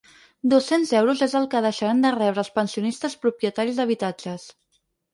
[0.53, 4.53] Dos-cents euros és el que deixaran de rebre els pensionistes propietaris d’habitatges.